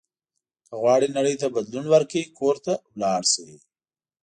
[0.67, 3.51] که غواړئ نړۍ ته بدلون ورکړئ کور ته لاړ شئ.